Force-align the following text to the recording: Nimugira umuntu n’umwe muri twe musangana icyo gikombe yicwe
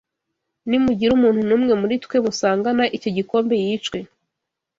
Nimugira 0.67 1.11
umuntu 1.13 1.41
n’umwe 1.49 1.73
muri 1.81 1.95
twe 2.03 2.17
musangana 2.25 2.83
icyo 2.95 3.09
gikombe 3.17 3.53
yicwe 3.63 3.97